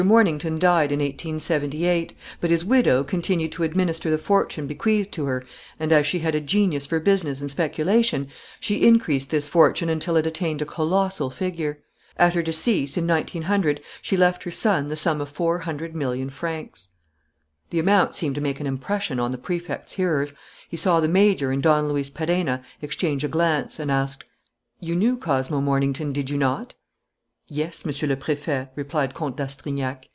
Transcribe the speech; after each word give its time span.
Mornington 0.03 0.57
died 0.57 0.91
in 0.91 0.97
1878; 0.97 2.15
but 2.41 2.49
his 2.49 2.65
widow 2.65 3.03
continued 3.03 3.51
to 3.51 3.61
administer 3.61 4.09
the 4.09 4.17
fortune 4.17 4.65
bequeathed 4.65 5.11
to 5.11 5.25
her 5.25 5.43
and, 5.79 5.91
as 5.91 6.07
she 6.07 6.17
had 6.17 6.33
a 6.33 6.41
genius 6.41 6.87
for 6.87 6.99
business 6.99 7.39
and 7.39 7.51
speculation, 7.51 8.27
she 8.59 8.81
increased 8.87 9.29
this 9.29 9.47
fortune 9.47 9.89
until 9.89 10.15
it 10.17 10.25
attained 10.25 10.59
a 10.59 10.65
colossal 10.65 11.29
figure. 11.29 11.83
At 12.17 12.33
her 12.33 12.41
decease, 12.41 12.97
in 12.97 13.05
1900, 13.05 13.79
she 14.01 14.17
left 14.17 14.41
her 14.41 14.49
son 14.49 14.87
the 14.87 14.95
sum 14.95 15.21
of 15.21 15.29
four 15.29 15.59
hundred 15.59 15.93
million 15.93 16.31
francs." 16.31 16.89
The 17.69 17.77
amount 17.77 18.15
seemed 18.15 18.33
to 18.33 18.41
make 18.41 18.59
an 18.59 18.65
impression 18.65 19.19
on 19.19 19.29
the 19.29 19.37
Prefect's 19.37 19.93
hearers. 19.93 20.33
He 20.67 20.77
saw 20.77 20.99
the 20.99 21.07
major 21.07 21.51
and 21.51 21.61
Don 21.61 21.87
Luis 21.87 22.09
Perenna 22.09 22.63
exchange 22.81 23.23
a 23.23 23.27
glance 23.27 23.77
and 23.79 23.91
asked: 23.91 24.23
"You 24.79 24.95
knew 24.95 25.15
Cosmo 25.15 25.61
Mornington, 25.61 26.11
did 26.11 26.31
you 26.31 26.39
not?" 26.39 26.73
"Yes, 27.53 27.83
Monsieur 27.83 28.07
le 28.07 28.15
Préfet," 28.15 28.69
replied 28.77 29.13
Comte 29.13 29.35
d'Astrignac. 29.35 30.07